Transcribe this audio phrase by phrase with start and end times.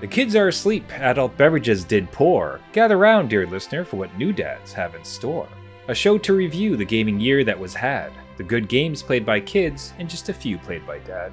[0.00, 2.60] The kids are asleep, adult beverages did pour.
[2.72, 5.48] Gather round, dear listener, for what new dads have in store.
[5.88, 9.40] A show to review the gaming year that was had, the good games played by
[9.40, 11.32] kids, and just a few played by dad.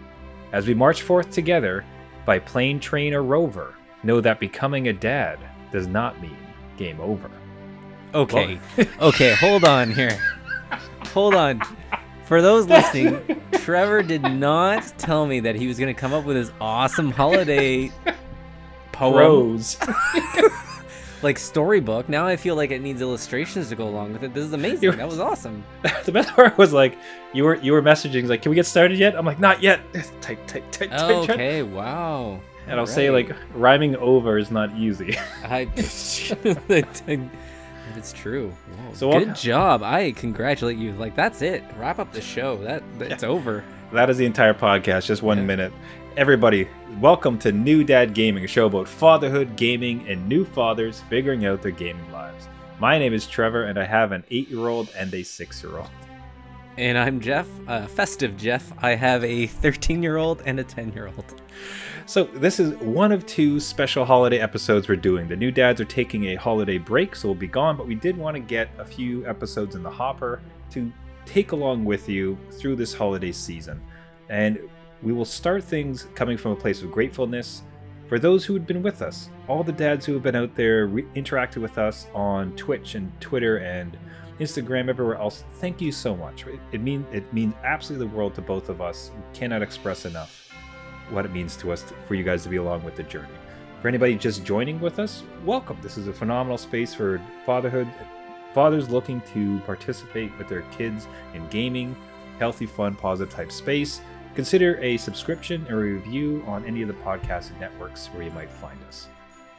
[0.51, 1.85] As we march forth together,
[2.25, 5.37] by plane, train, or rover, know that becoming a dad
[5.71, 6.37] does not mean
[6.75, 7.29] game over.
[8.15, 8.59] Okay.
[8.99, 10.17] okay, hold on here.
[11.13, 11.61] Hold on.
[12.23, 16.25] For those listening, Trevor did not tell me that he was going to come up
[16.25, 17.91] with his awesome holiday
[18.95, 19.77] poem, Rose.
[21.21, 22.07] like storybook.
[22.09, 24.33] Now I feel like it needs illustrations to go along with it.
[24.33, 24.83] This is amazing.
[24.83, 25.63] You're- That was awesome.
[26.05, 26.97] the best part was like
[27.33, 29.15] you were you were messaging like, can we get started yet?
[29.15, 29.81] I'm like, not yet.
[30.21, 31.29] Type, type, type, type, type.
[31.29, 32.39] Okay, wow.
[32.67, 35.17] And I'll say like rhyming over is not easy.
[35.43, 35.67] I.
[37.97, 38.49] It's true.
[38.49, 39.83] Whoa, So good what- job.
[39.83, 40.93] I congratulate you.
[40.93, 41.63] Like that's it.
[41.77, 42.57] Wrap up the show.
[42.63, 43.63] That it's over.
[43.93, 45.43] that is the entire podcast, just one Yeah.
[45.45, 45.73] minute.
[46.17, 46.65] Everybody,
[47.01, 51.61] welcome to New Dad Gaming, a show about fatherhood, gaming, and new fathers figuring out
[51.61, 52.47] their gaming lives.
[52.79, 55.89] My name is Trevor, and I have an eight-year-old and a six-year-old.
[56.77, 58.71] And I'm Jeff, uh, festive Jeff.
[58.81, 61.41] I have a 13 year old and a 10 year old.
[62.05, 65.27] So this is one of two special holiday episodes we're doing.
[65.27, 68.15] The new dads are taking a holiday break, so we'll be gone, but we did
[68.15, 70.89] want to get a few episodes in the hopper to
[71.25, 73.81] take along with you through this holiday season.
[74.29, 74.59] And
[75.03, 77.63] we will start things coming from a place of gratefulness
[78.07, 79.29] for those who had been with us.
[79.47, 83.11] All the dads who have been out there re- interacting with us on Twitch and
[83.19, 83.97] Twitter and
[84.39, 85.43] Instagram, everywhere else.
[85.55, 86.45] Thank you so much.
[86.45, 89.11] It, it mean it means absolutely the world to both of us.
[89.15, 90.49] We cannot express enough
[91.09, 93.29] what it means to us to, for you guys to be along with the journey.
[93.81, 95.77] For anybody just joining with us, welcome.
[95.81, 97.87] This is a phenomenal space for fatherhood,
[98.53, 101.95] fathers looking to participate with their kids in gaming,
[102.39, 104.01] healthy, fun, positive type space.
[104.35, 108.51] Consider a subscription or a review on any of the podcast networks where you might
[108.51, 109.07] find us.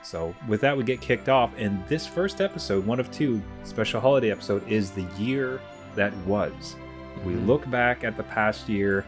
[0.02, 1.52] So, with that, we get kicked off.
[1.56, 5.61] And this first episode, one of two special holiday episode, is the year
[5.95, 6.77] that was.
[7.24, 7.46] We Mhm.
[7.46, 9.05] look back at the past year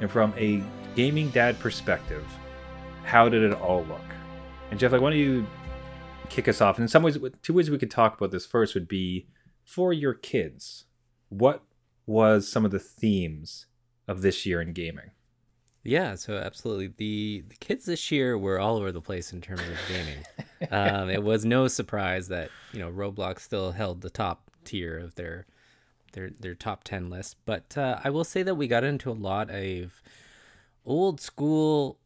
[0.00, 0.62] and from a
[0.96, 2.24] gaming dad perspective,
[3.04, 4.00] how did it all look?
[4.70, 5.46] And Jeff, like, why don't you
[6.28, 6.76] kick us off?
[6.76, 9.28] And in some ways, two ways we could talk about this first would be
[9.64, 10.84] for your kids,
[11.28, 11.62] what
[12.06, 13.66] was some of the themes
[14.12, 15.10] of this year in gaming?
[15.84, 16.92] Yeah, so absolutely.
[16.96, 20.24] The the kids this year were all over the place in terms of gaming.
[20.70, 25.16] um, it was no surprise that you know Roblox still held the top tier of
[25.16, 25.46] their
[26.12, 27.36] their their top ten list.
[27.44, 30.00] But uh, I will say that we got into a lot of
[30.84, 31.98] old school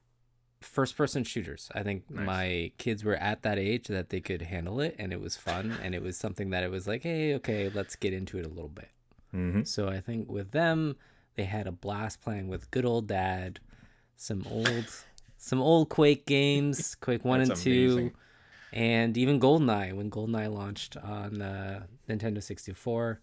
[0.62, 1.70] first person shooters.
[1.74, 2.26] I think Nice.
[2.26, 5.76] my kids were at that age that they could handle it, and it was fun,
[5.82, 8.48] and it was something that it was like, hey, okay, let's get into it a
[8.48, 8.90] little bit.
[9.34, 9.64] Mm-hmm.
[9.64, 10.96] So I think with them,
[11.36, 13.60] they had a blast playing with good old dad,
[14.16, 14.86] some old,
[15.36, 18.12] some old Quake games, Quake One and Two, amazing.
[18.72, 23.20] and even GoldenEye when GoldenEye launched on uh, Nintendo 64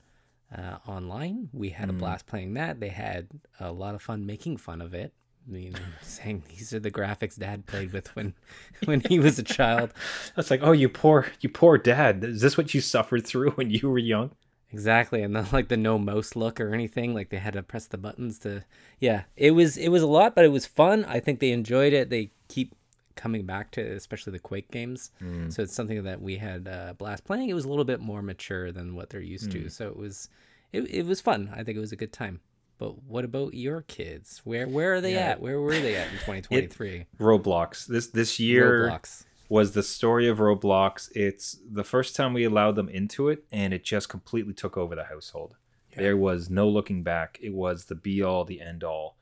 [0.55, 1.49] uh, online.
[1.51, 1.97] We had a Mm.
[1.99, 2.79] blast playing that.
[2.79, 3.27] They had
[3.59, 5.13] a lot of fun making fun of it.
[5.47, 8.33] I mean, saying these are the graphics dad played with when
[8.85, 9.91] when he was a child.
[10.35, 12.23] That's like, oh, you poor, you poor dad.
[12.23, 14.31] Is this what you suffered through when you were young?
[14.73, 17.85] Exactly, and then like the no mouse look or anything, like they had to press
[17.85, 18.65] the buttons to.
[18.99, 21.05] Yeah, it was it was a lot, but it was fun.
[21.05, 22.09] I think they enjoyed it.
[22.09, 22.75] They keep
[23.15, 25.11] coming back to, it, especially the Quake games.
[25.49, 27.47] So it's something that we had uh, a blast playing.
[27.47, 30.29] It was a little bit more mature than what they're used to, so it was
[30.73, 31.51] it, it was fun.
[31.55, 32.39] I think it was a good time.
[32.79, 34.41] But what about your kids?
[34.43, 35.29] Where where are they Yeah.
[35.31, 35.41] at?
[35.41, 37.05] Where were they at in 2023?
[37.19, 37.85] Roblox.
[37.85, 39.23] This this year Roblox.
[39.53, 41.11] Was the story of Roblox.
[41.13, 44.95] It's the first time we allowed them into it, and it just completely took over
[44.95, 45.57] the household.
[45.95, 47.37] There was no looking back.
[47.39, 49.15] It was the be all, the end all.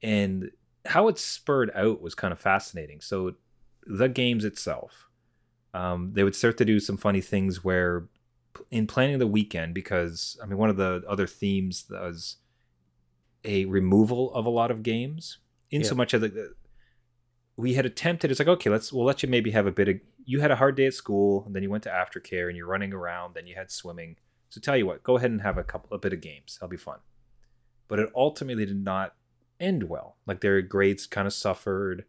[0.00, 0.52] And
[0.86, 3.00] how it spurred out was kind of fascinating.
[3.00, 3.34] So,
[3.84, 5.08] the games itself,
[5.74, 8.06] um, they would start to do some funny things where,
[8.70, 12.36] in planning the weekend, because I mean, one of the other themes was
[13.44, 15.38] a removal of a lot of games,
[15.72, 16.54] in so much as the,
[17.56, 19.96] we had attempted it's like okay let's we'll let you maybe have a bit of
[20.24, 22.66] you had a hard day at school and then you went to aftercare and you're
[22.66, 24.16] running around then you had swimming.
[24.50, 26.56] So tell you what go ahead and have a couple a bit of games.
[26.56, 26.98] That'll be fun.
[27.88, 29.14] But it ultimately did not
[29.60, 30.16] end well.
[30.26, 32.04] Like their grades kind of suffered.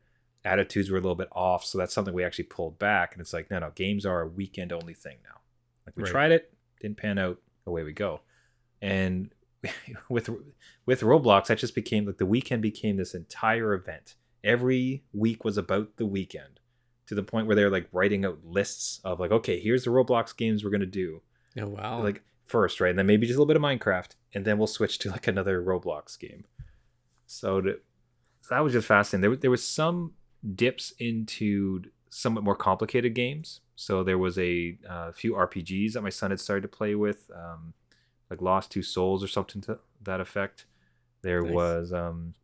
[0.46, 1.66] Attitudes were a little bit off.
[1.66, 4.28] So that's something we actually pulled back and it's like no no games are a
[4.28, 5.40] weekend only thing now.
[5.86, 6.12] Like we Right.
[6.12, 8.22] tried it didn't pan out away we go.
[8.82, 9.32] And
[10.10, 10.30] with
[10.86, 15.58] with roblox that just became like the weekend became this entire event every week was
[15.58, 16.60] about the weekend
[17.08, 20.36] to the point where they're like writing out lists of like okay here's the roblox
[20.36, 21.22] games we're going to do
[21.58, 22.02] Oh wow!
[22.02, 24.68] like first right and then maybe just a little bit of minecraft and then we'll
[24.68, 26.46] switch to like another roblox game
[27.26, 27.80] so, to,
[28.42, 30.14] so that was just fascinating there, there was some
[30.56, 33.62] dips into somewhat more complicated games.
[33.76, 37.30] So there was a uh, few RPGs that my son had started to play with,
[37.36, 37.74] um,
[38.30, 40.66] like Lost Two Souls or something to that effect.
[41.24, 41.54] There Nice.
[41.54, 42.36] was um,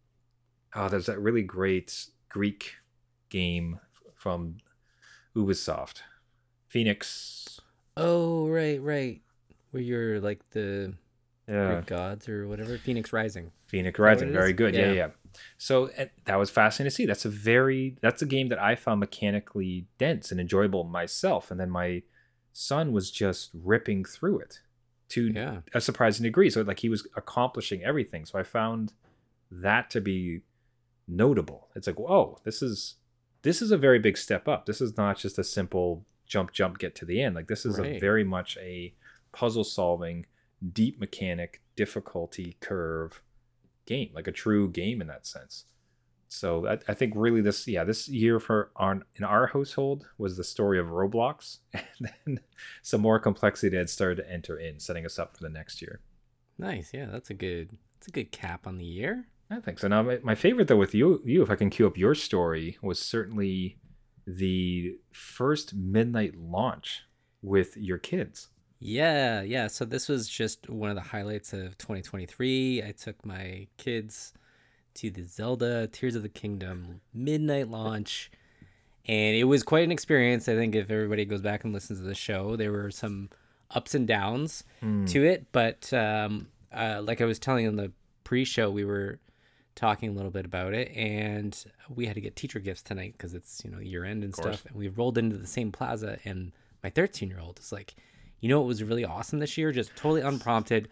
[0.76, 2.76] oh, there's that really great Greek
[3.30, 3.80] game
[4.16, 4.58] from
[5.36, 6.02] Ubisoft,
[6.74, 7.60] Fenyx.
[7.98, 9.22] Oh, right, right.
[9.72, 10.94] Where you're like the
[11.48, 12.78] Yeah, Greek gods or whatever.
[12.78, 13.52] Fenyx Rising.
[13.72, 14.56] Fenyx Rising, very is?
[14.58, 14.74] good.
[14.76, 14.94] Yeah, Yeah.
[14.94, 15.08] yeah.
[15.58, 17.06] So and that was fascinating to see.
[17.06, 21.60] That's a very that's a game that I found mechanically dense and enjoyable myself, and
[21.60, 22.02] then my
[22.52, 24.62] son was just ripping through it
[25.10, 25.62] to Yeah.
[25.74, 26.50] a surprising degree.
[26.50, 28.26] So like he was accomplishing everything.
[28.26, 28.94] So I found
[29.52, 30.42] that to be
[31.10, 31.70] notable.
[31.76, 32.96] It's like, whoa, this is
[33.42, 34.66] this is a very big step up.
[34.66, 37.36] This is not just a simple jump, jump, get to the end.
[37.36, 38.94] Like this is a very much a
[39.32, 40.26] puzzle solving,
[40.74, 43.22] deep mechanic, difficulty curve
[43.86, 45.66] game, like a true game in that sense.
[46.28, 50.38] So I, I think really this, yeah, this year for on in our household was
[50.38, 52.40] the story of Roblox, and then
[52.84, 56.02] some more complexity had started to enter in, setting us up for the next year.
[56.58, 56.92] Nice.
[56.94, 59.28] Yeah, that's a good that's a good cap on the year.
[59.52, 59.88] I think so.
[59.88, 62.78] Now, my, my favorite though with you, you, if I can cue up your story,
[62.82, 63.78] was certainly
[64.28, 67.04] the first midnight launch
[67.42, 68.50] with your kids.
[68.80, 69.68] Yeah, yeah.
[69.68, 72.84] So this was just one of the highlights of 2023.
[72.84, 74.34] I took my kids
[74.96, 78.32] to the Zelda Tears of the Kingdom midnight launch,
[79.06, 80.48] and it was quite an experience.
[80.48, 83.30] I think if everybody goes back and listens to the show, there were some
[83.72, 84.64] ups and downs
[85.08, 87.92] to it, but um, uh, like I was telling in the
[88.24, 89.20] pre-show, we were
[89.80, 93.34] talking a little bit about it, and we had to get teacher gifts tonight because
[93.34, 96.52] it's you know year end and stuff, and we rolled into the same plaza, and
[96.84, 97.96] my 13 year old is like,
[98.42, 100.88] you know, it was really awesome this year, just totally unprompted,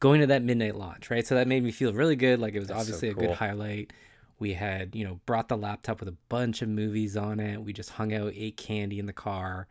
[0.00, 1.26] going to that midnight launch, right?
[1.26, 2.40] So that made me feel really good.
[2.40, 3.92] Like it was That's so obviously a good highlight.
[4.38, 7.60] We had, you know, brought the laptop with a bunch of movies on it.
[7.60, 9.66] We just hung out, ate candy in the car,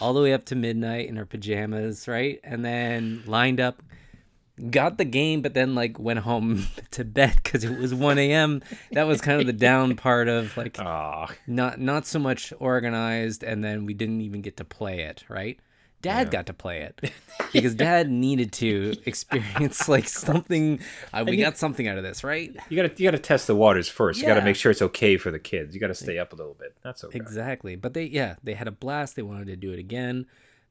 [0.00, 2.40] all the way up to midnight in our pajamas, right?
[2.42, 3.80] And then lined up,
[4.70, 8.62] got the game, but then like went home to bed because it was 1 a.m.
[8.92, 13.42] That was kind of the down part of like Ah, not not so much organized,
[13.42, 15.58] and then we didn't even get to play it, right?
[16.00, 16.30] Dad Yeah.
[16.30, 17.10] got to play it
[17.52, 20.78] because Dad needed to experience like something.
[21.12, 22.56] Uh, we you- got something out of this, right?
[22.68, 24.20] you gotta you gotta test the waters first.
[24.20, 25.74] You gotta make sure it's okay for the kids.
[25.74, 26.76] You gotta stay up a little bit.
[26.84, 27.18] That's okay.
[27.18, 27.74] Exactly.
[27.74, 29.16] But they, yeah, they had a blast.
[29.16, 30.26] They wanted to do it again.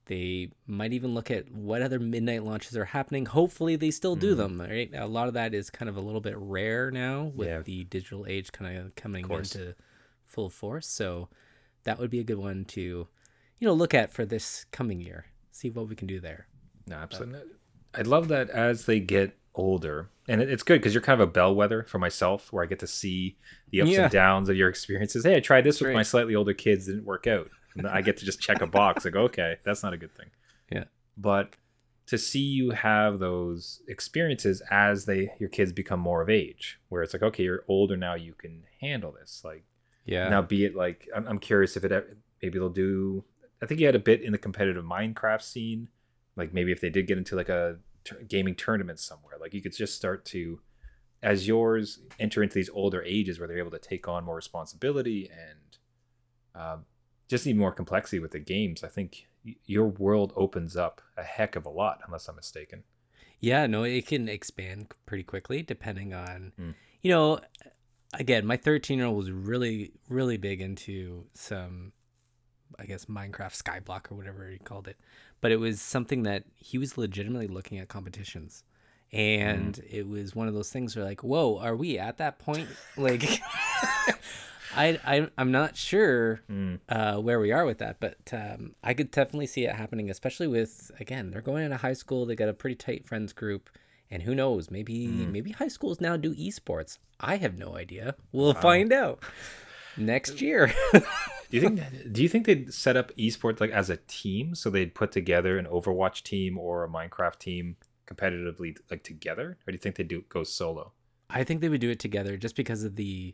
[0.07, 3.25] They might even look at what other midnight launches are happening.
[3.25, 4.57] Hopefully, they still do mm-hmm.
[4.57, 4.69] them.
[4.69, 4.89] Right.
[4.94, 7.62] A lot of that is kind of a little bit rare now with Yeah.
[7.62, 9.54] the digital age kind of coming course.
[9.56, 9.75] into
[10.25, 10.88] full force.
[10.88, 11.30] So
[11.83, 12.81] that would be a good one to,
[13.59, 15.25] you know, look at for this coming year.
[15.51, 16.48] See what we can do there.
[16.86, 17.42] No, absolutely.
[17.94, 21.31] I love that as they get older, and it's good because you're kind of a
[21.31, 23.38] bellwether for myself, where I get to see
[23.71, 24.04] the ups Yeah.
[24.04, 25.25] and downs of your experiences.
[25.25, 25.95] Hey, I tried this with Great.
[25.95, 27.50] my slightly older kids, didn't work out,
[27.85, 30.27] I get to just check a box like, okay, that's not a good thing.
[30.71, 30.85] Yeah.
[31.18, 31.56] But
[32.07, 37.03] to see you have those experiences as they your kids become more of age, where
[37.03, 39.41] it's like, okay, you're older now, you can handle this.
[39.44, 39.63] Like
[40.06, 40.29] Yeah.
[40.29, 43.24] now, be it like I'm, I'm curious if it maybe they'll do.
[43.62, 45.89] I think you had a bit in the competitive Minecraft scene,
[46.35, 47.77] like maybe if they did get into like a
[48.27, 50.62] gaming tournament somewhere, like you could just start to,
[51.23, 55.30] as yours enter into these older ages where they're able to take on more responsibility
[55.31, 55.78] and
[56.56, 56.78] uh,
[57.28, 58.84] just even more complexity with the games.
[58.84, 59.28] I think
[59.66, 62.84] your world opens up a heck of a lot, unless I'm mistaken.
[63.40, 66.74] Yeah, no, it can expand pretty quickly depending on, Mm.
[67.02, 67.40] you know,
[68.14, 71.94] again, my 13 year old was really, really big into some,
[72.80, 74.98] I guess, Minecraft Skyblock or whatever he called it.
[75.40, 78.64] But it was something that he was legitimately looking at competitions.
[79.14, 82.68] And it was one of those things where, like, whoa, are we at that point?
[82.98, 83.24] Like,
[84.76, 86.80] I, I, I'm not sure Mm.
[86.90, 90.47] uh, where we are with that, but um, I could definitely see it happening, especially
[90.47, 92.26] with again they're going into high school.
[92.26, 93.69] They got a pretty tight friends group,
[94.12, 94.69] and who knows?
[94.71, 96.97] Maybe maybe high schools now do esports.
[97.19, 98.16] I have no idea.
[98.31, 99.24] We'll find out
[99.95, 100.71] next year.
[101.50, 101.81] Do you think?
[102.12, 105.57] do you think they'd set up esports like as a team, so they'd put together
[105.57, 110.04] an Overwatch team or a Minecraft team competitively, like together, or do you think they
[110.04, 110.92] do go solo?
[111.30, 113.33] I think they would do it together just because of the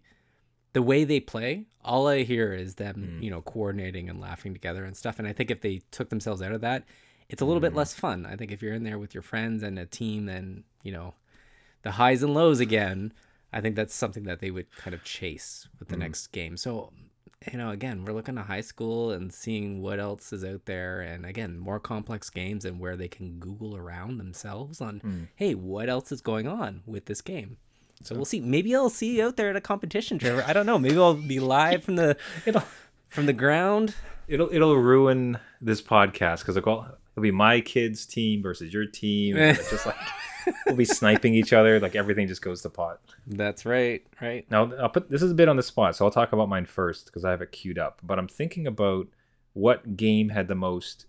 [0.74, 1.66] the way they play.
[1.84, 3.24] All I hear is them, hmm.
[3.24, 5.20] you know, coordinating and laughing together and stuff.
[5.20, 6.84] And I think if they took themselves out of that,
[7.30, 7.78] it's a little bit hmm.
[7.78, 8.26] less fun.
[8.26, 11.14] I think if you're in there with your friends and a team, then you know,
[11.84, 13.14] the highs and lows again.
[13.52, 16.02] I think that's something that they would kind of chase with the hmm.
[16.02, 16.58] next game.
[16.58, 16.92] So,
[17.52, 21.02] you know, again, we're looking to high school and seeing what else is out there,
[21.02, 25.90] and again, more complex games and where they can Google around themselves on, hey, what
[25.90, 27.58] else is going on with this game.
[28.04, 28.42] So we'll see.
[28.42, 30.44] Maybe I'll see you out there at a competition, Trevor.
[30.46, 30.78] I don't know.
[30.78, 32.64] Maybe I'll be live from the It'll
[33.10, 33.96] from the ground.
[34.28, 39.36] It'll it'll ruin this podcast because it'll, it'll be my kids' team versus your team.
[39.70, 39.96] just like
[40.66, 41.80] we'll be sniping each other.
[41.80, 43.00] Like everything just goes to pot.
[43.26, 44.46] That's right, right.
[44.52, 46.66] Now I'll put this is a bit on the spot, so I'll talk about mine
[46.66, 48.00] first because I have it queued up.
[48.04, 49.08] But I'm thinking about
[49.54, 51.06] what game had the most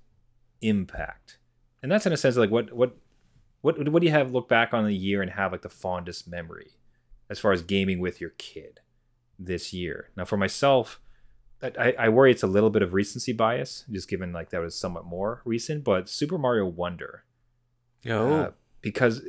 [0.60, 1.38] impact,
[1.82, 2.96] and that's in a sense like what what
[3.62, 6.28] what what do you have look back on the year and have like the fondest
[6.28, 6.72] memory
[7.31, 8.81] as far as gaming with your kid
[9.38, 10.11] this year.
[10.16, 11.00] Now for myself,
[11.62, 14.78] I, I worry it's a little bit of recency bias, just given like that was
[14.78, 15.83] somewhat more recent.
[15.85, 17.25] But Super Mario Wonder,
[18.07, 18.50] Oh, uh,
[18.83, 19.23] because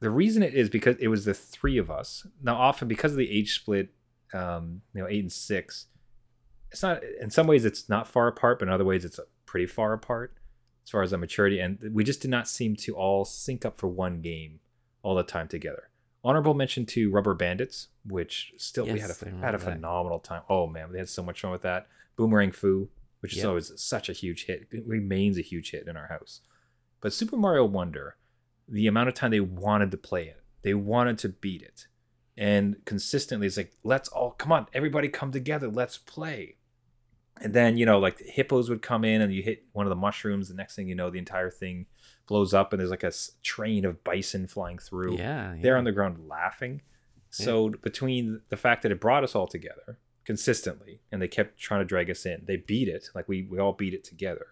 [0.00, 2.26] the reason it is because it was the three of us.
[2.42, 3.94] Now, often because of the age split,
[4.34, 5.86] um, you know, eight and six,
[6.70, 7.02] it's not.
[7.20, 10.34] In some ways, it's not far apart, but in other ways, it's pretty far apart
[10.84, 11.60] as far as the maturity.
[11.60, 14.60] And we just did not seem to all sync up for one game
[15.02, 15.88] all the time together.
[16.24, 19.64] Honorable mention to Rubber Bandits, which still we had Yes, a had a that.
[19.64, 20.42] phenomenal time.
[20.48, 21.86] Oh man, we had so much fun with that.
[22.16, 22.88] Boomerang Fu,
[23.20, 26.40] which is always such a huge hit, it remains a huge hit in our house.
[27.00, 28.16] But Super Mario Wonder,
[28.66, 31.88] the amount of time they wanted to play it, they wanted to beat it,
[32.38, 36.56] and consistently it's like, let's all come on, everybody come together, let's play.
[37.40, 39.90] And then you know, like the hippos would come in, and you hit one of
[39.90, 40.48] the mushrooms.
[40.48, 41.84] The next thing you know, the entire thing
[42.26, 43.12] blows up, and there's like a
[43.42, 45.18] train of bison flying through.
[45.18, 46.82] Yeah, they're on the ground laughing.
[47.30, 51.80] So between the fact that it brought us all together consistently, and they kept trying
[51.80, 53.08] to drag us in, they beat it.
[53.14, 54.46] Like we we all beat it together,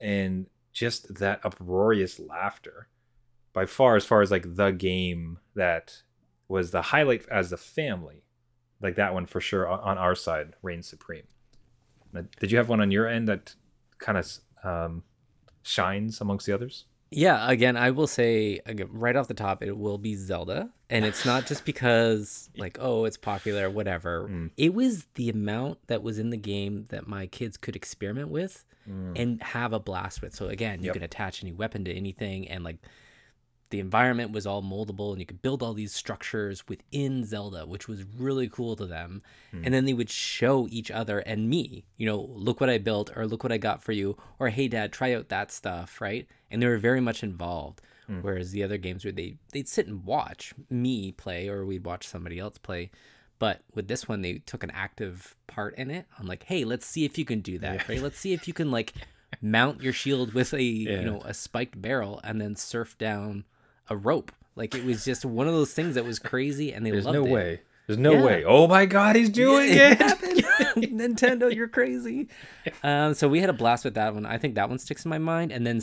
[0.00, 2.88] and just that uproarious laughter,
[3.52, 6.02] by far as far as like the game that
[6.48, 8.22] was the highlight as the family,
[8.80, 11.24] like that one for sure on, on our side reigns supreme.
[12.40, 13.54] Did you have one on your end that
[13.98, 14.32] kind of
[14.64, 15.02] um,
[15.68, 16.84] shines amongst the others?
[17.10, 21.06] Yeah, again, I will say again, right off the top, it will be Zelda, and
[21.06, 24.28] it's not just because like oh it's popular, whatever.
[24.28, 24.50] Mm.
[24.58, 28.64] It was the amount that was in the game that my kids could experiment with
[29.16, 30.34] and have a blast with.
[30.34, 30.94] So again, you Yep.
[30.94, 32.78] can attach any weapon to anything, and like
[33.70, 37.86] the environment was all moldable, and you could build all these structures within Zelda, which
[37.86, 39.22] was really cool to them.
[39.50, 39.62] Hmm.
[39.64, 43.10] And then they would show each other and me, you know, look what I built,
[43.16, 46.26] or look what I got for you, or hey dad, try out that stuff, right?
[46.50, 47.82] And they were very much involved.
[48.06, 48.20] Hmm.
[48.22, 52.06] Whereas the other games where they they'd sit and watch me play, or we'd watch
[52.06, 52.90] somebody else play.
[53.38, 56.06] But with this one, they took an active part in it.
[56.18, 58.02] I'm like, hey, let's see if you can do that, right?
[58.02, 58.94] Let's see if you can like
[59.42, 61.00] mount your shield with a Yeah.
[61.00, 63.44] you know a spiked barrel and then surf down
[63.88, 64.32] a rope.
[64.56, 67.12] Like it was just one of those things that was crazy, and they loved it.
[67.12, 67.32] There's loved no it.
[67.32, 67.60] way.
[67.86, 68.24] There's no Yeah.
[68.24, 68.44] way.
[68.44, 69.98] Oh my god, he's doing Yeah, it.
[69.98, 70.44] happened.
[70.98, 72.28] Nintendo, you're crazy.
[72.82, 74.26] Um, so we had a blast with that one.
[74.26, 75.52] I think that one sticks in my mind.
[75.52, 75.80] And then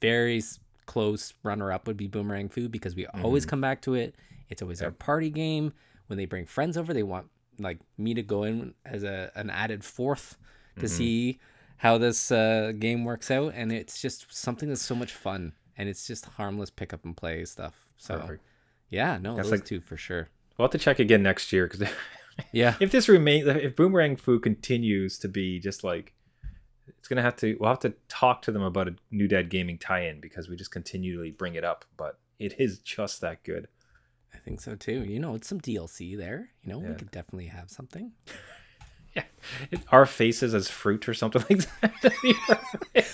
[0.00, 0.42] very
[0.86, 4.14] close runner up would be Boomerang Fu because we always come back to it.
[4.48, 5.72] It's always our party game.
[6.06, 7.26] When they bring friends over, they want
[7.58, 10.36] like me to go in as a an added fourth
[10.80, 11.38] to see
[11.78, 13.52] how this uh, game works out.
[13.54, 15.52] And it's just something that's so much fun.
[15.76, 17.74] And it's just harmless pick up and play stuff.
[17.96, 18.42] So Perfect.
[18.90, 20.28] yeah, no, That's those like- two for sure.
[20.56, 21.88] We'll have to check again next year because
[22.52, 22.76] Yeah.
[22.80, 26.14] if this remains, if Boomerang Fu continues to be just like,
[26.98, 27.56] it's gonna have to.
[27.58, 30.70] We'll have to talk to them about a New Dad Gaming tie-in because we just
[30.70, 33.68] continually bring it up, but it is just that good.
[34.32, 35.04] I think so too.
[35.04, 36.50] You know, it's some DLC there.
[36.62, 38.12] You know, we could definitely have something.
[39.70, 42.14] Yeah, our faces as fruit or something like that.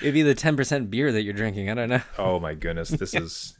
[0.00, 1.70] It'd be the ten percent beer that you're drinking.
[1.70, 2.02] I don't know.
[2.18, 3.58] oh my goodness, this is.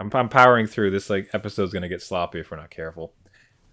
[0.00, 0.90] I'm, I'm powering through.
[0.90, 3.12] This like episode's gonna get sloppy if we're not careful.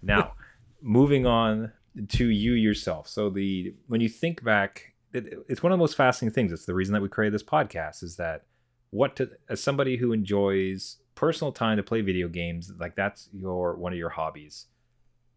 [0.02, 0.34] Now,
[0.80, 1.72] moving on
[2.08, 3.08] to you yourself.
[3.08, 6.52] So the when you think back, it, it's one of the most fascinating things.
[6.52, 8.02] It's the reason that we created this podcast.
[8.02, 8.44] Is that
[8.90, 13.76] what to as somebody who enjoys personal time to play video games, like that's your
[13.76, 14.66] one of your hobbies,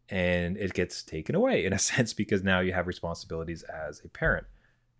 [0.09, 4.09] and it gets taken away in a sense because now you have responsibilities as a
[4.09, 4.47] parent.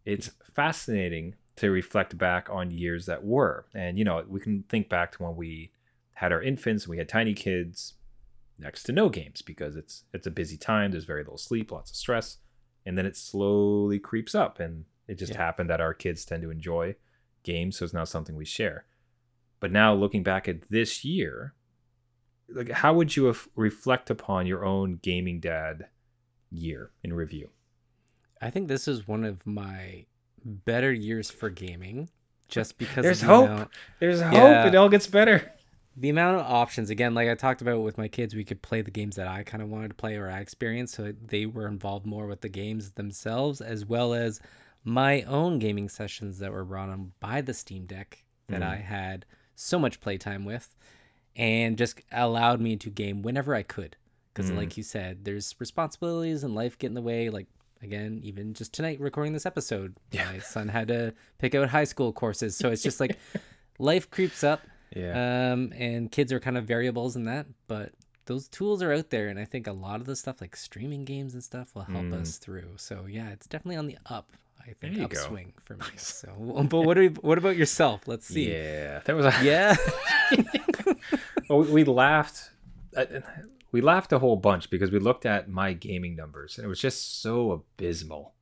[0.05, 4.89] It's fascinating to reflect back on years that were, and you know we can think
[4.89, 5.71] back to when we
[6.13, 7.93] had our infants and we had tiny kids
[8.57, 11.91] next to no games because it's it's a busy time there's very little sleep lots
[11.91, 12.37] of stress
[12.85, 15.39] and then it slowly creeps up and it just Yeah.
[15.39, 16.95] happened that our kids tend to enjoy
[17.43, 18.85] games so it's now something we share
[19.59, 21.53] but now looking back at this year
[22.49, 25.87] like how would you reflect upon your own gaming dad
[26.51, 27.49] year in review
[28.41, 30.05] I think this is one of my
[30.43, 32.09] better years for gaming,
[32.49, 33.45] just because There's the hope.
[33.49, 34.67] amount, there's hope Yeah.
[34.67, 35.51] it all gets better
[35.97, 36.89] the amount of options.
[36.89, 39.43] Again, like I talked about with my kids, we could play the games that I
[39.43, 42.49] kind of wanted to play or I experienced, so they were involved more with the
[42.49, 44.41] games themselves, as well as
[44.83, 48.67] my own gaming sessions that were brought on by the Steam Deck that Mm.
[48.69, 49.25] I had
[49.55, 50.75] so much playtime with,
[51.35, 53.95] and just allowed me to game whenever I could.
[54.33, 54.57] because Mm.
[54.57, 57.47] like you said there's responsibilities and life get in the way like
[57.81, 60.29] again even just tonight recording this episode Yeah.
[60.31, 63.17] my son had to pick out high school courses so it's just like
[63.79, 64.61] life creeps up
[64.93, 65.51] Yeah.
[65.53, 67.91] um and kids are kind of variables in that but
[68.25, 71.05] those tools are out there and i think a lot of the stuff like streaming
[71.05, 72.21] games and stuff will help Mm.
[72.21, 75.17] us through so yeah it's definitely on the up i think There you go.
[75.17, 76.27] upswing for me so
[76.69, 78.99] but what, are, what about yourself let's see Yeah.
[79.05, 79.75] That was a yeah
[81.49, 82.51] we we laughed.
[82.95, 83.05] uh,
[83.71, 86.79] We laughed a whole bunch because we looked at my gaming numbers and it was
[86.79, 88.33] just so abysmal.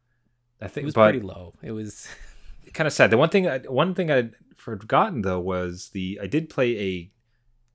[0.61, 2.07] I think it was pretty low it was
[2.73, 3.09] kind of sad.
[3.09, 7.11] The one thing, I, one thing I'd forgotten though was the I did play a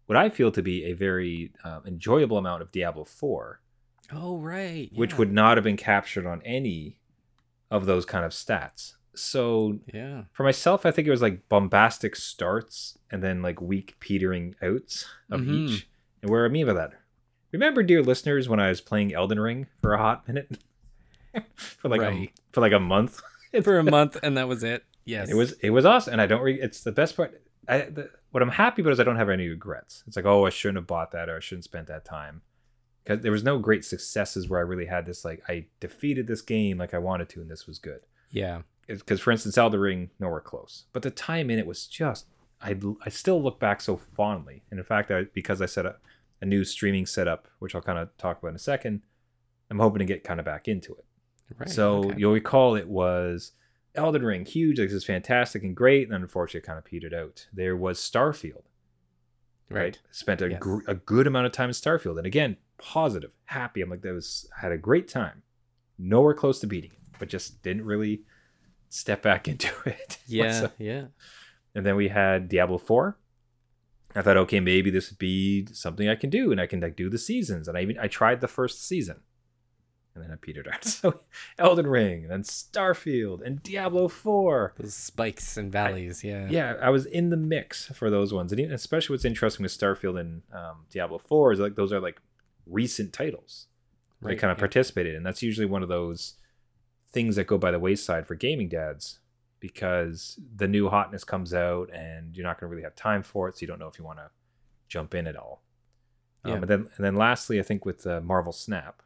[0.06, 3.60] what I feel to be a very um, enjoyable amount of Diablo Four.
[4.10, 5.18] Oh right which yeah.
[5.18, 7.00] would not have been captured on any
[7.70, 8.94] of those kind of stats.
[9.20, 13.96] So yeah for myself, I think it was like bombastic starts and then like weak
[14.00, 15.52] petering outs of Mhm.
[15.68, 15.88] each.
[16.22, 16.92] And where I mean by that,
[17.52, 20.58] remember, dear listeners, when I was playing Elden Ring for a hot minute,
[21.54, 23.20] for like a, for like a month,
[23.62, 26.26] for a month and that was it yes it was it was awesome, and I
[26.26, 26.42] don't.
[26.42, 27.40] Re- it's the best part.
[27.68, 30.02] I the, what I'm happy about is I don't have any regrets.
[30.06, 32.42] It's like, oh, I shouldn't have bought that, or I shouldn't spend that time,
[33.04, 36.42] because there was no great successes where I really had this like I defeated this
[36.42, 40.10] game like I wanted to, and this was good yeah because for instance Elden Ring
[40.18, 40.84] nowhere close.
[40.92, 42.26] But the time in it was just
[42.60, 44.64] I, I still look back so fondly.
[44.70, 46.02] And in fact I, because I set up
[46.40, 49.02] a new streaming setup which I'll kind of talk about in a second
[49.70, 51.04] I'm hoping to get kind of back into it.
[51.58, 52.14] Right so okay.
[52.18, 53.52] you'll recall it was
[53.94, 56.84] Elden Ring huge like this is fantastic and great and then unfortunately it kind of
[56.84, 57.46] petered out.
[57.52, 58.64] There was Starfield
[59.70, 60.60] right, spent a, Yes.
[60.60, 63.82] gr- a good amount of time in Starfield and again positive happy.
[63.82, 65.42] I'm like that was had a great time.
[65.98, 68.22] Nowhere close to beating it but just didn't really
[68.88, 70.18] step back into it.
[70.26, 71.04] Yeah So- yeah.
[71.74, 73.16] and then we had Diablo 4
[74.14, 76.96] I thought okay maybe this would be something I can do and I can like
[76.96, 79.20] do the seasons and I even I tried the first season.
[80.14, 80.84] And then I petered out.
[80.84, 81.20] So
[81.58, 86.48] Elden Ring and then Starfield and Diablo 4 those spikes and valleys yeah.
[86.50, 90.18] Yeah, I was in the mix for those ones, and especially what's interesting with Starfield
[90.18, 92.20] and um, Diablo Four is like those are like
[92.66, 93.66] recent titles.
[94.22, 94.62] They right kind of yeah.
[94.62, 95.22] participated, in.
[95.22, 96.34] that's usually one of those
[97.12, 99.20] things that go by the wayside for gaming dads
[99.60, 103.48] because the new hotness comes out and you're not going to really have time for
[103.48, 104.30] it, so you don't know if you want to
[104.88, 105.62] jump in at all.
[106.44, 106.54] Yeah.
[106.54, 109.02] Um, and then and then lastly, I think with uh, Marvel Snap,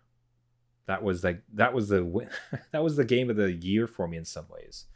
[0.87, 2.29] that was like that was the
[2.73, 4.87] that was the game of the year for me in some ways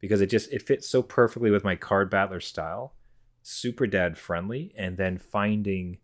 [0.00, 2.94] because it just it fits so perfectly with my card battler style,
[3.42, 5.98] super dad friendly, and then finding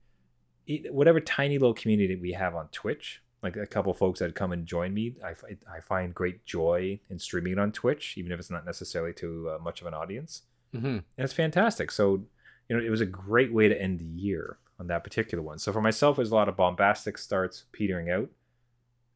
[0.67, 3.23] it, whatever tiny little community we have on Twitch.
[3.44, 5.35] Like a couple folks that come and join me, I,
[5.70, 9.50] I find great joy in streaming it on Twitch, even if it's not necessarily to
[9.50, 10.42] uh, much of an audience
[10.74, 11.90] hmm and it's fantastic.
[11.90, 12.24] So,
[12.68, 15.59] you know, it was a great way to end the year on that particular one.
[15.59, 18.28] So for myself, it was a lot of bombastic starts petering out,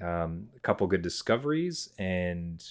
[0.01, 2.65] um, a couple good discoveries, and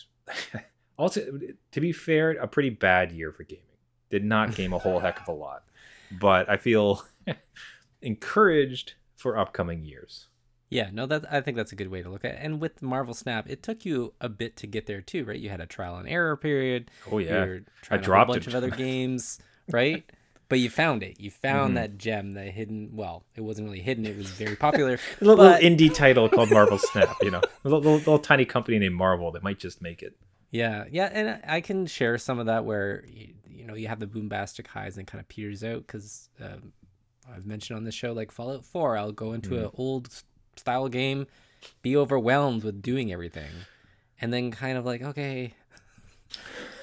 [0.98, 1.40] also,
[1.72, 3.64] to be fair, a pretty bad year for gaming.
[4.10, 5.64] Did not game a whole heck of a lot,
[6.10, 7.04] but I feel
[8.02, 10.28] encouraged for upcoming years.
[10.70, 12.40] Yeah, no, that I think that's a good way to look at it.
[12.42, 15.40] And with Marvel Snap, it took you a bit to get there too, right?
[15.40, 16.92] You had a trial and error period.
[17.10, 18.50] Oh yeah, You're trying dropped a bunch it.
[18.50, 19.40] of other games,
[19.72, 20.04] right?
[20.50, 21.20] But you found it.
[21.20, 21.76] You found Mhm.
[21.76, 22.90] that gem, that hidden.
[22.94, 24.06] Well, it wasn't really hidden.
[24.06, 24.94] It was very popular.
[25.22, 27.16] a little, but- little indie title called Marvel Snap.
[27.22, 30.16] You know, a little, little, little tiny company named Marvel that might just make it.
[30.52, 34.00] Yeah, yeah, and I can share some of that where you, you know you have
[34.00, 36.72] the boombastic highs and kind of peters out because um,
[37.30, 38.98] I've mentioned on the show like Fallout Four.
[38.98, 39.64] I'll go into Mm.
[39.66, 40.24] an old
[40.60, 41.28] style game,
[41.82, 43.52] be overwhelmed with doing everything,
[44.22, 45.54] and then kind of like okay,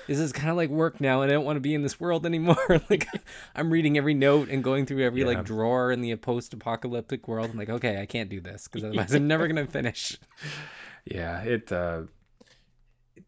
[0.06, 1.98] this is kind of like work now, and I don't want to be in this
[1.98, 2.56] world anymore.
[2.90, 3.06] like
[3.54, 5.26] I'm reading every note and going through every Yeah.
[5.28, 7.50] like drawer in the post-apocalyptic world.
[7.50, 10.18] I'm like okay, I can't do this because otherwise I'm never gonna finish.
[11.04, 12.02] Yeah, it uh,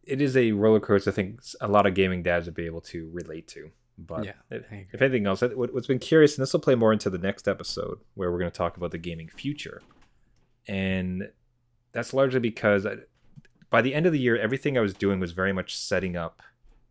[0.04, 1.10] it is a roller coaster.
[1.10, 3.70] I think a lot of gaming dads would be able to relate to.
[3.98, 6.92] But Yeah, it- if anything else, what- what's been curious, and this will play more
[6.92, 9.80] into the next episode where we're going to talk about the gaming future,
[10.66, 11.30] and
[11.92, 12.96] that's largely because I,
[13.70, 16.42] by the end of the year, everything I was doing was very much setting up.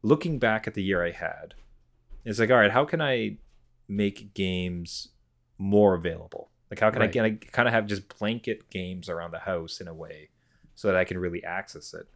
[0.02, 1.56] Looking back at the year I had,
[2.24, 3.38] it's like, all right, how can I
[3.88, 5.10] make games
[5.58, 6.50] more available?
[6.70, 7.10] Like, how can Right.
[7.10, 10.30] I get I kind of have just blanket games around the house in a way
[10.76, 12.08] so that I can really access it?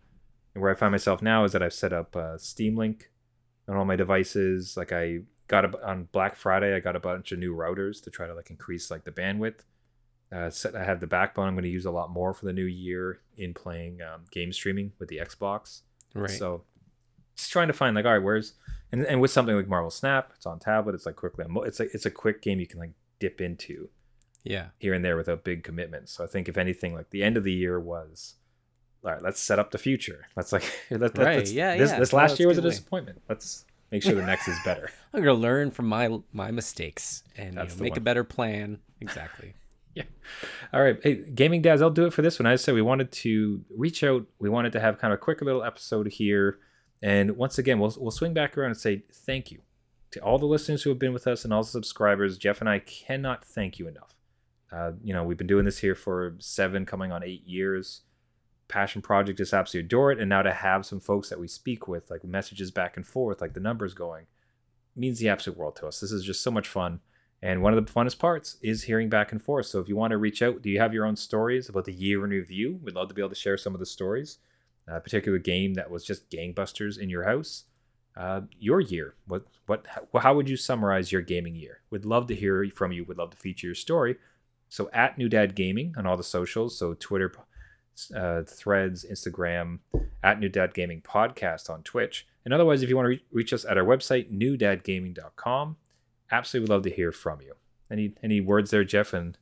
[0.53, 3.11] And where I find myself now is that I've set up uh, Steam Link
[3.67, 4.75] on all my devices.
[4.75, 8.09] Like I got a, on Black Friday, I got a bunch of new routers to
[8.09, 9.59] try to like increase like the bandwidth.
[10.31, 11.47] Uh, I have the backbone.
[11.47, 14.51] I'm going to use a lot more for the new year in playing um, game
[14.53, 15.81] streaming with the Xbox.
[16.13, 16.29] Right.
[16.29, 16.63] So
[17.35, 18.53] just trying to find like, all right, where's
[18.91, 20.93] and, and with something like Marvel Snap, it's on tablet.
[20.95, 23.89] It's like quickly, it's like it's a quick game you can like dip into.
[24.43, 24.67] Yeah.
[24.79, 26.13] here and there without big commitments.
[26.13, 28.35] So I think if anything, like the end of the year was,
[29.03, 30.27] all right, let's set up the future.
[30.35, 31.99] Let's like, let, Right, let's- yeah, This, yeah.
[31.99, 32.69] this last year was a way.
[32.69, 33.21] disappointment.
[33.27, 34.89] Let's make sure the next is better.
[35.13, 38.79] I'm gonna learn from my my mistakes and you know, make a better plan.
[39.01, 39.53] Exactly.
[40.73, 42.45] All right, hey, gaming dads, I'll do it for this one.
[42.45, 44.25] I said we wanted to reach out.
[44.39, 46.59] We wanted to have kind of a quick little episode here,
[47.01, 49.61] and once again, we'll we'll swing back around and say thank you
[50.11, 52.37] to all the listeners who have been with us and all the subscribers.
[52.37, 54.15] Jeff and I cannot thank you enough.
[54.71, 58.01] Uh, you know, we've been doing this here for seven, coming on eight years.
[58.67, 61.87] Passion project just absolutely adore it, and now to have some folks that we speak
[61.87, 64.27] with, like messages back and forth, like the numbers going,
[64.95, 65.99] means the absolute world to us.
[65.99, 66.99] This is just so much fun.
[67.41, 69.67] And one of the funnest parts is hearing back and forth.
[69.67, 71.93] So if you want to reach out, do you have your own stories about the
[71.93, 72.79] year in review?
[72.83, 74.39] We'd love to be able to share some of the stories.
[74.87, 77.65] A particular game that was just gangbusters in your house.
[78.17, 79.13] Uh, your year.
[79.27, 81.81] What what how, how would you summarize your gaming year?
[81.89, 83.05] We'd love to hear from you.
[83.05, 84.17] We'd love to feature your story.
[84.67, 86.77] So at New Dad Gaming on all the socials.
[86.77, 87.31] So Twitter,
[88.13, 89.79] uh, Threads, Instagram,
[90.23, 92.27] at New Dad Gaming Podcast on Twitch.
[92.43, 95.77] And otherwise, if you want to re- reach us at our website, newdadgaming.com
[96.31, 97.53] absolutely would love to hear from you.
[97.91, 99.13] Any any words there, Jeff?
[99.13, 99.37] And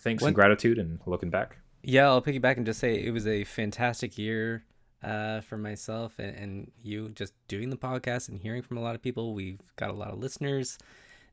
[0.00, 1.58] thanks and gratitude and looking back.
[1.82, 4.64] Yeah, I'll piggyback and just say it was a fantastic year
[5.02, 8.94] uh, for myself and, and you just doing the podcast and hearing from a lot
[8.94, 9.32] of people.
[9.34, 10.76] We've got a lot of listeners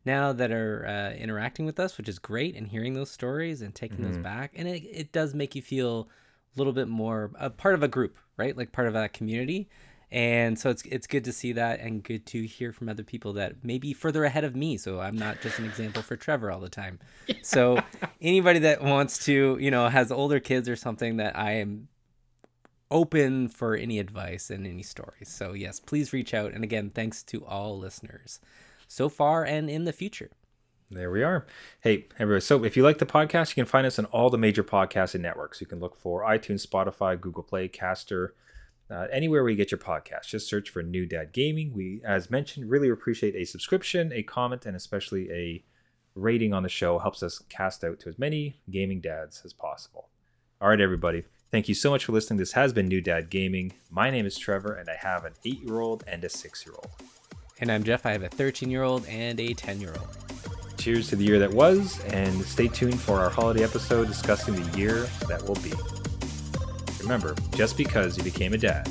[0.05, 3.73] now that are uh, interacting with us, which is great, and hearing those stories and
[3.73, 4.23] taking those Mhm.
[4.23, 4.51] back.
[4.55, 6.07] And it, it does make you feel
[6.55, 8.55] a little bit more a part of a group, right?
[8.55, 9.67] Like part of that community.
[10.15, 13.33] And so it's it's good to see that and good to hear from other people
[13.33, 14.77] that may be further ahead of me.
[14.77, 16.99] So I'm not just an example for Trevor all the time.
[17.41, 17.79] So
[18.21, 21.89] anybody that wants to, you know, has older kids or something that I am
[22.89, 25.27] open for any advice and any stories.
[25.27, 26.53] So yes, please reach out.
[26.53, 28.39] And again, thanks to all listeners
[28.87, 30.31] so far and in the future.
[30.89, 31.45] There we are.
[31.81, 32.39] Hey, everybody.
[32.39, 35.19] So if you like the podcast, you can find us on all the major podcasting
[35.19, 35.59] networks.
[35.59, 38.33] You can look for iTunes, Spotify, Google Play, Caster,
[38.89, 40.27] uh, anywhere where you get your podcast.
[40.27, 41.73] Just search for New Dad Gaming.
[41.73, 45.63] We, as mentioned, really appreciate a subscription, a comment, and especially a
[46.13, 46.99] rating on the show.
[46.99, 50.09] Helps us cast out to as many gaming dads as possible.
[50.61, 51.23] All right, everybody.
[51.51, 52.37] Thank you so much for listening.
[52.37, 53.73] This has been New Dad Gaming.
[53.89, 56.75] My name is Trevor, and I have an eight year old and a six year
[56.75, 56.91] old.
[57.59, 58.05] And I'm Jeff.
[58.05, 60.09] I have a 13 year old and a 10 year old.
[60.77, 64.77] Cheers to the year that was, and stay tuned for our holiday episode discussing the
[64.77, 65.71] year that will be.
[67.05, 68.89] Remember, just because you became a dad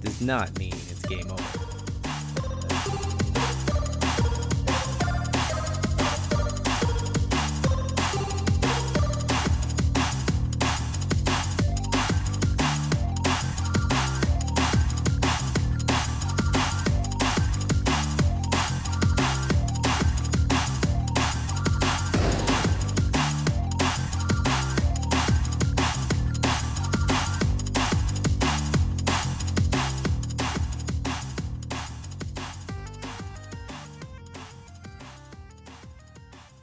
[0.00, 1.59] Does not mean it's game over.